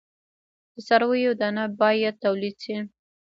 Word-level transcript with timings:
د 0.73 0.75
څارویو 0.87 1.31
دانه 1.41 1.65
باید 1.81 2.15
تولید 2.23 2.55
شي. 2.63 2.77